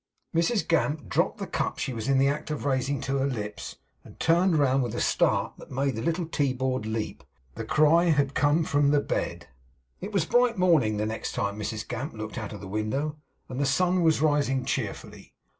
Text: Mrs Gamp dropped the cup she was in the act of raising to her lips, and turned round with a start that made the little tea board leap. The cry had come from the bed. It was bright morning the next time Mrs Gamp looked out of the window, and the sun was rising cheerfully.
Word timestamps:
Mrs 0.33 0.67
Gamp 0.67 1.07
dropped 1.09 1.37
the 1.37 1.45
cup 1.45 1.77
she 1.77 1.93
was 1.93 2.07
in 2.09 2.17
the 2.17 2.27
act 2.27 2.49
of 2.49 2.65
raising 2.65 3.01
to 3.01 3.17
her 3.17 3.27
lips, 3.27 3.75
and 4.03 4.19
turned 4.19 4.57
round 4.57 4.81
with 4.81 4.95
a 4.95 4.99
start 4.99 5.53
that 5.59 5.69
made 5.69 5.95
the 5.95 6.01
little 6.01 6.25
tea 6.25 6.53
board 6.53 6.87
leap. 6.87 7.23
The 7.53 7.65
cry 7.65 8.05
had 8.05 8.33
come 8.33 8.63
from 8.63 8.89
the 8.89 8.99
bed. 8.99 9.49
It 9.99 10.11
was 10.11 10.25
bright 10.25 10.57
morning 10.57 10.97
the 10.97 11.05
next 11.05 11.33
time 11.33 11.59
Mrs 11.59 11.87
Gamp 11.87 12.15
looked 12.15 12.39
out 12.39 12.51
of 12.51 12.61
the 12.61 12.67
window, 12.67 13.17
and 13.47 13.59
the 13.59 13.65
sun 13.67 14.01
was 14.01 14.21
rising 14.23 14.65
cheerfully. 14.65 15.35